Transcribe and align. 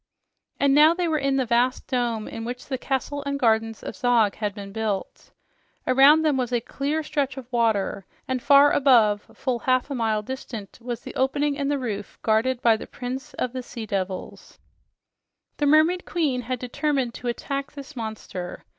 And 0.59 0.73
now 0.73 0.95
they 0.95 1.07
were 1.07 1.19
in 1.19 1.35
the 1.37 1.45
vast 1.45 1.85
dome 1.85 2.27
in 2.27 2.43
which 2.43 2.65
the 2.65 2.79
castle 2.79 3.21
and 3.23 3.37
gardens 3.39 3.83
of 3.83 3.95
Zog 3.95 4.33
had 4.33 4.55
been 4.55 4.71
built. 4.71 5.29
Around 5.85 6.23
them 6.23 6.37
was 6.37 6.51
a 6.51 6.59
clear 6.59 7.03
stretch 7.03 7.37
of 7.37 7.45
water, 7.53 8.07
and 8.27 8.41
far 8.41 8.71
above 8.71 9.21
full 9.35 9.59
half 9.59 9.91
a 9.91 9.93
mile 9.93 10.23
distant 10.23 10.79
was 10.81 11.01
the 11.01 11.13
opening 11.13 11.53
in 11.53 11.67
the 11.67 11.77
roof 11.77 12.17
guarded 12.23 12.63
by 12.63 12.77
the 12.77 12.87
prince 12.87 13.35
of 13.35 13.53
the 13.53 13.61
sea 13.61 13.85
devils. 13.85 14.57
The 15.57 15.67
mermaid 15.67 16.03
queen 16.03 16.41
had 16.41 16.57
determined 16.57 17.13
to 17.13 17.27
attack 17.27 17.71
this 17.73 17.95
monster. 17.95 18.63